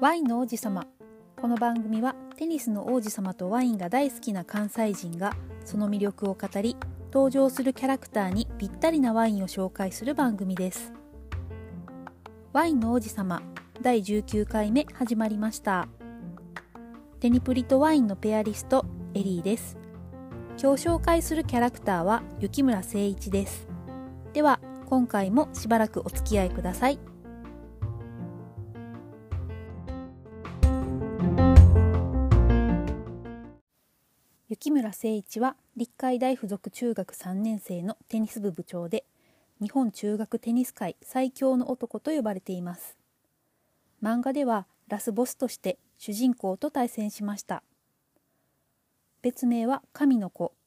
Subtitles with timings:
[0.00, 0.86] ワインの王子様。
[1.40, 5.34] この番組はテニスの王子様とワインが大好きな関西人が
[5.64, 6.76] その魅力を語り
[7.12, 10.92] 登場するキャラクターにぴったりなワインを紹介する番組です。
[12.52, 13.42] ワインの王子様
[13.80, 15.88] 第19回目始まりました。
[17.18, 18.84] テニプリとワインのペアリスト
[19.14, 19.78] エリーです。
[20.60, 23.68] 今日紹介するキャラクターは雪村誠一です。
[24.32, 26.98] では今回もしばらくお付き合いください。
[34.48, 39.04] 雪村誠一は立海大附属中学3年生のテニス部部長で
[39.60, 42.98] 日本中学テニス界最強の男と呼ばれています。
[44.02, 47.62] 漫画ではラスボスとして主人公と対戦しました。
[49.20, 50.57] 別名は神の子。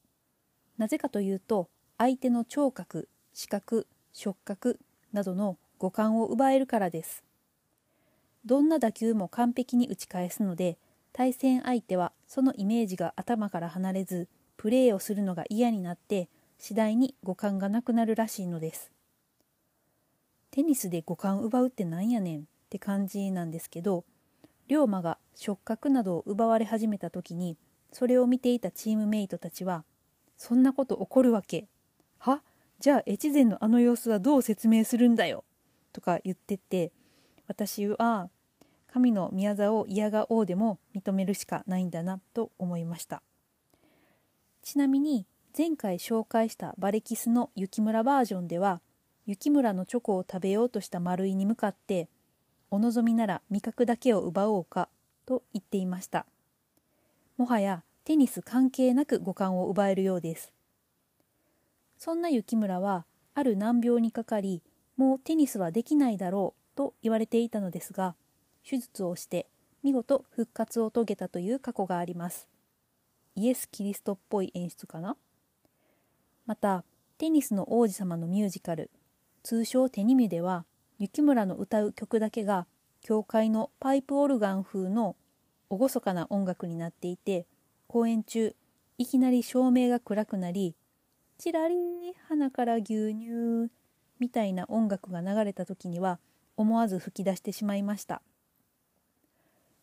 [0.78, 4.80] なぜかというと相手の聴覚視覚触覚
[5.14, 7.24] などの五感を奪えるからです。
[8.46, 10.78] どんな打球も完璧に打ち返すので
[11.14, 18.92] 対戦相手はそのイメージが頭から離れずプレーをするのが嫌になって次第に五感がなくなるらしいのです。
[20.52, 24.04] テニスで五感奪うってなんやねんって感じなんですけど
[24.68, 27.58] 龍馬が触覚などを奪われ始めた時に
[27.92, 29.86] それを見ていたチームメイトたちは
[30.42, 31.68] 「そんなこと起こるわけ。
[32.18, 32.42] は？
[32.80, 35.44] じゃあ越前のあの様子はどう説明するんだよ」
[35.94, 36.92] とか言ってて
[37.48, 38.32] 私は
[38.92, 43.22] 神の宮沢を嫌が王でも認めるしかないんだなと思いました。
[44.64, 48.82] ちなみに前回紹介したバレキスの雪村バージョンでは
[49.28, 52.10] 雪村のチョコを食べようとした丸井に向かって
[52.72, 54.90] 「お望みなら味覚だけを奪おうか」
[55.28, 56.26] と言っていました。
[57.38, 60.52] もはやテニス関係なく五感を奪えるようです。
[61.98, 64.64] そんな雪村はある難病にかかり
[64.98, 68.16] もうテニスはできないだろうと言われていたのですが
[68.68, 69.48] 手術をして
[69.84, 72.48] 見事復活を遂げたという過去があります。
[73.36, 75.16] イエス・キリストっぽい演出かな？
[76.46, 76.84] また
[77.18, 78.90] テニスの王子様のミュージカル
[79.44, 80.66] 通称テニミュでは
[80.98, 82.66] 雪村の歌う曲だけが
[83.00, 85.16] 教会のパイプオルガン風の
[85.70, 87.46] 厳かな音楽になっていて
[87.92, 88.56] 公演中
[88.98, 90.78] いきなり照明が暗くなり
[91.38, 91.76] チラリ
[92.30, 93.70] 鼻から牛乳
[94.18, 96.18] みたいな音楽が流れた時には
[96.56, 98.22] 思わず吹き出してしまいました。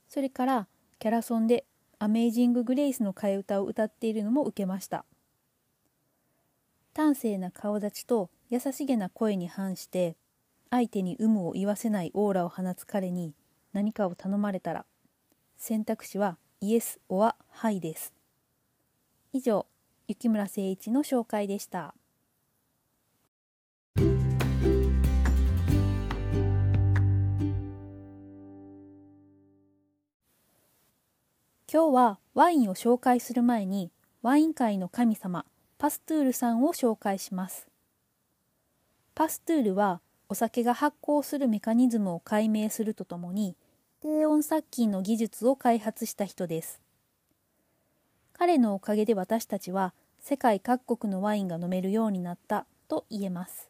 [0.09, 1.67] それからキャラソンで
[2.01, 5.05] 「アメイジング・グレイス」の替え歌を歌っているのも受けました。
[6.97, 10.17] 端正な顔立ちと優しげな声に反して
[10.71, 13.35] 相手に有無を言わせないオーラを放つ彼に
[13.75, 14.87] 何かを頼まれたら
[15.59, 18.13] 選択肢はイエス・オア・ハイです
[19.33, 19.67] 以上
[20.09, 21.95] 雪村誠一の紹介でした。
[31.71, 33.91] 今日はワインを紹介する前に
[34.23, 35.45] ワイン界の神様
[35.77, 37.69] パストゥールさんを紹介します
[39.15, 43.55] パストゥールはお酒が発酵するメカニズムを解明するとともに
[44.01, 46.81] 低温殺菌の技術を開発した人です。
[48.33, 53.69] 彼のおかげで私たちは世界各国のワインが飲めるようになったと言えます。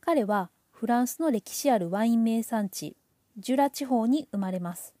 [0.00, 2.96] 彼はフランスの歴史あるワイン名産地
[3.38, 4.92] ジュラ地方に生まれます。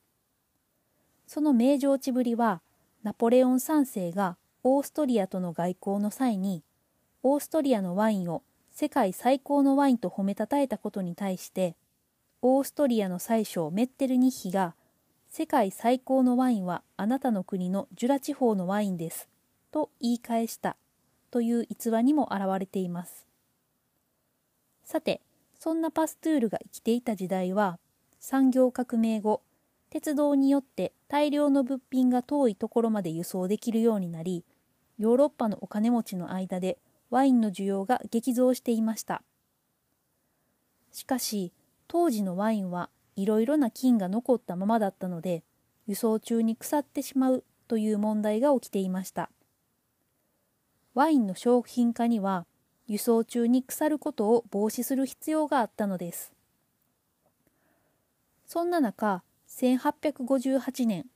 [1.26, 2.62] その名城地ぶりは
[3.02, 6.62] ナポレオン3世がオーストリアとの外交の際に
[7.24, 11.74] オーストリアのワインを世界最高のワインと褒めたたえたことに対して
[12.44, 14.74] オーストリアの宰相メッテルニッヒが
[15.30, 19.28] 世界最高のワインはあなたの国のジュラ地方のワインです
[19.70, 20.76] と言い返した
[21.30, 23.28] という逸話にも表れています。
[24.84, 25.20] さて
[25.56, 27.78] そんなパストゥールが生きていた時代は
[28.18, 29.40] 産業革命後
[29.88, 34.44] 鉄道によって大量の物品が遠いところまで輸送できるようになり
[34.98, 36.78] ヨーロッパのお金持ちの間で
[37.08, 39.22] ワインの需要が激増していました。
[40.90, 41.52] しかし
[41.88, 45.44] 当時のワインはいろいろな菌が残ったままだったので
[45.86, 49.30] 輸送中に腐ってしまうという問題が起きていました。
[50.94, 52.46] ワインの商品化には
[52.86, 56.32] 輸送中に腐ることを防止する必要があったのです。
[58.46, 61.06] そんな中1858年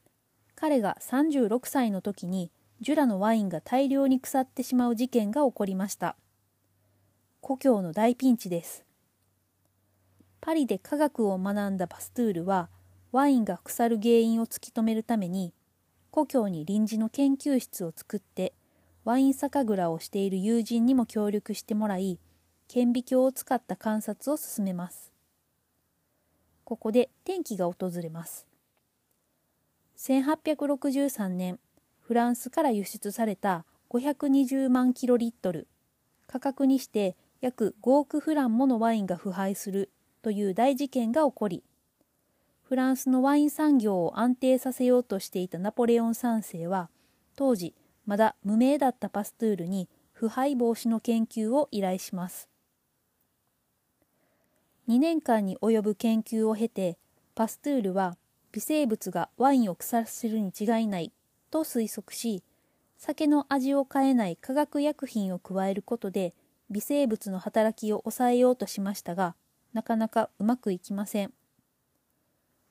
[0.55, 6.17] 彼が36歳の時にジュラのワインが大量に腐ってしまう事件が起こりました。
[7.43, 8.86] 故郷の大ピンチです。
[10.41, 12.69] パリで科学を学んだパストゥールは
[13.13, 15.53] ワインが腐る原因を突き止めるために
[16.11, 18.53] 故郷に臨時の研究室を作って
[19.05, 22.19] ワイン酒蔵をしている友人にも協力してもらい
[22.69, 25.13] 顕微鏡を使った観察を進めます。
[26.65, 28.47] ここで転機が訪れます。
[29.99, 31.61] 1863年
[32.01, 35.69] フランスから輸出された520万キロリットル。
[36.27, 39.91] 価格にして約5億フランものワインが腐敗する
[40.27, 41.63] という大事件が起こり
[42.65, 46.91] フランスのワイン産業を安定させようとしていたナポレオン3世は
[47.37, 47.77] 当時
[48.07, 52.49] まだ無名だったパストゥールに腐敗防止の研究を依頼します。
[54.89, 56.99] 2年間に及ぶ研究を経て
[57.37, 58.17] パストゥールは
[58.51, 61.13] 微生物がワインを腐らせるに違いない
[61.53, 62.43] と推測し
[62.99, 66.35] 酒の味を変えない化学薬品を加えることで
[66.69, 69.37] 微生物の働きを抑えようとしましたが
[69.77, 71.33] なかなかうまくいきません。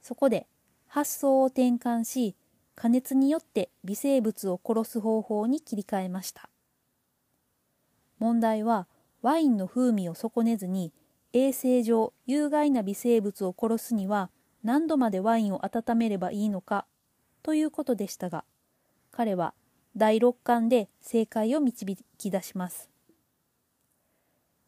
[0.02, 0.46] そこで
[0.88, 2.36] 発想を転換し
[2.75, 6.48] 加熱によって微生物を殺す方法に切り替えました
[8.19, 8.88] 問題は
[9.24, 10.94] ワインの風味を損ねずに
[11.34, 14.30] 衛生上有害な微生物を殺すには
[14.63, 16.86] 何度までワインを温めればいいのか
[17.42, 18.44] ということでしたが
[19.12, 19.56] 彼は
[19.98, 22.92] 第六感で正解を導き出します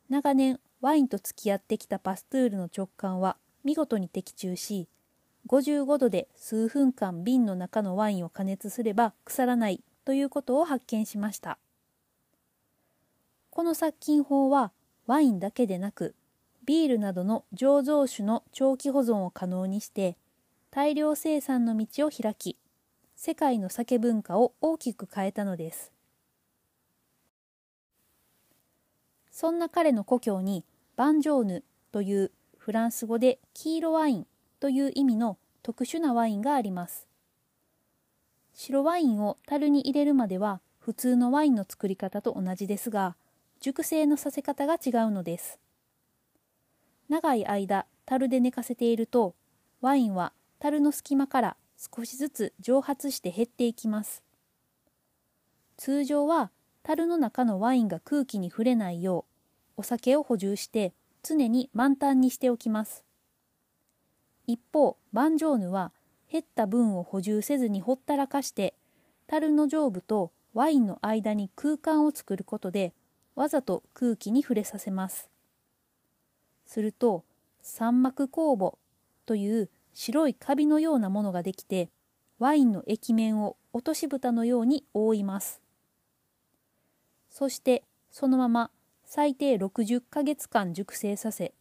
[0.09, 3.35] 長年ワインと付き合ってきたパストゥールの直感は
[3.65, 4.87] 見事に的中し
[5.49, 11.57] 55度で数分間瓶の中のワインを加熱すれば腐らないということを発見しました。
[13.49, 14.71] この殺菌法は
[15.07, 16.15] ワインだけでなく
[16.63, 20.15] ビールなどの醸造酒の長期保存を可能にして
[20.71, 22.55] 大量生産の道を開き
[23.17, 25.91] 世界の酒文化を大きく変えたのです。
[29.31, 30.63] そんな彼の故郷に
[30.97, 34.27] バンジョーヌというフランス語で黄色ワイン
[34.59, 37.07] という意味の特殊なワインがあります。
[38.55, 43.15] 白ワインを樽に入れるまでは普通のワインの作り方と同じですが、
[43.59, 45.59] 熟成のさせ方が違うのです。
[47.09, 49.35] 長い間樽で寝かせていると、
[49.81, 54.23] ワインは樽の隙間から少しずつ蒸発して減っていきます。
[55.77, 56.49] 通常は
[56.81, 59.36] 樽の中のワインが空気に触れないよう、
[59.77, 60.93] お酒を補充して
[61.23, 63.07] 常に満タンにしておきます。
[64.47, 65.91] 一方バンジョーヌは
[66.31, 68.73] 減った分を補充せずにほったらかして
[69.27, 72.93] 樽の上部とワインの間に空間を作ることで
[73.35, 75.29] わざと空気に触れさせます
[76.65, 77.23] すると
[77.61, 78.77] 三膜酵母
[79.25, 81.89] という白いカビのようなものができて
[82.39, 85.61] ワインの液面を落とし蓋のように覆います
[87.29, 88.71] そしてそのまま
[89.09, 91.53] 最低60ヶ月間熟成させ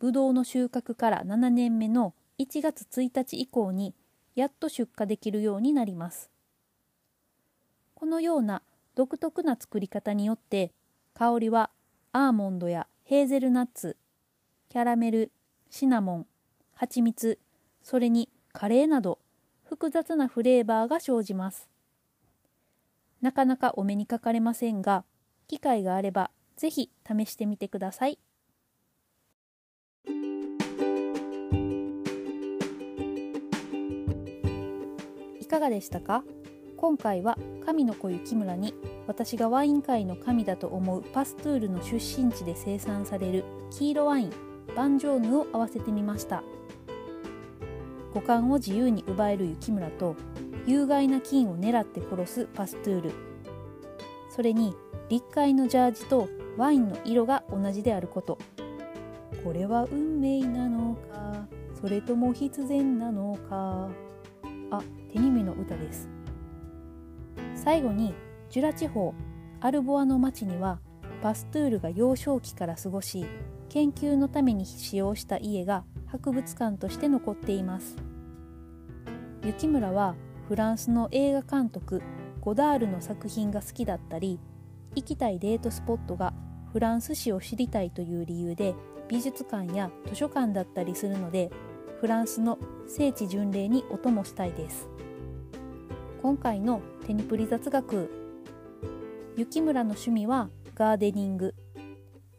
[0.00, 3.94] ブドウの収穫から7年目の1月1日以降に
[4.34, 6.30] やっと出荷できるようになります。
[7.94, 8.62] このような
[8.96, 10.72] 独特な作り方によって
[11.14, 11.70] 香りは
[12.10, 13.96] アーモンドやヘーゼルナッツ、
[14.68, 15.30] キャラメル、
[15.70, 16.26] シナモン、
[16.74, 17.38] 蜂蜜、
[17.84, 19.20] それにカレーなど
[19.62, 21.68] 複雑なフレーバーが生じます。
[23.22, 25.04] なかなかお目にかかれませんが、
[25.46, 28.18] 機会があればぜひ試してみてください。
[35.40, 36.22] いかがでしたか？
[36.76, 38.74] 今回は神の子雪村に
[39.06, 44.32] 私がワイン界の神だと思うパストゥールの出身地で生産される黄色ワイン
[44.76, 46.42] バンジョーヌを合わせてみました。
[48.12, 50.14] 五感を自由に奪える雪村と
[50.66, 53.12] 有害な菌を狙って殺すパストゥール。
[54.28, 54.74] それに
[55.08, 56.28] 立海のジャージと
[56.60, 58.36] ワインの色が同じであること。
[59.42, 61.46] これは運命なのか？
[61.80, 63.88] それとも必然なのか？
[64.70, 66.10] あ手に目の歌です。
[67.54, 68.14] 最後に
[68.50, 69.14] ジュラ地方
[69.62, 70.80] アルボアの町には
[71.22, 73.24] パストゥールが幼少期から過ごし
[73.70, 77.96] 研究のために使用した家が博物館として残っています。
[79.42, 80.14] 雪村は
[80.46, 82.02] フランスの映画監督
[82.42, 84.38] ゴダールの作品が好きだったり
[84.94, 86.34] 行きたいデートスポットが
[86.72, 88.74] フランス史を知りたいという理由で
[89.08, 91.50] 美術館や図書館だったりするので
[92.00, 94.88] フランスの聖地巡礼にお供したいです
[96.22, 98.10] 今回のテニプリ雑学
[99.36, 101.54] 雪村の趣味はガーデニング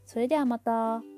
[0.06, 1.11] それではまた。